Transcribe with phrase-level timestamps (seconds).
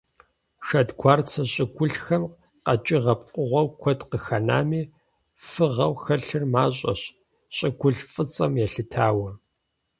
[0.67, 2.23] Шэдгуарцэ щӀыгулъхэм
[2.65, 4.81] къэкӀыгъэ пкъыгъуэу куэд къыхэнами,
[5.49, 7.01] фыгъэу хэлъыр мащӀэщ,
[7.55, 9.29] щӀыгулъ фӀыцӀэм елъытауэ.